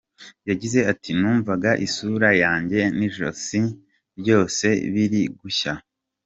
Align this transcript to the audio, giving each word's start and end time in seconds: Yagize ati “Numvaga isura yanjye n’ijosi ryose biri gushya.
Yagize 0.49 0.79
ati 0.91 1.09
“Numvaga 1.19 1.71
isura 1.85 2.29
yanjye 2.43 2.79
n’ijosi 2.97 3.61
ryose 4.19 4.65
biri 4.93 5.21
gushya. 5.39 5.73